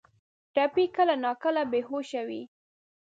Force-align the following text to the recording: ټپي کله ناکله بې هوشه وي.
ټپي 0.53 0.85
کله 0.95 1.15
ناکله 1.23 1.63
بې 1.71 1.81
هوشه 1.89 2.21
وي. 2.27 2.43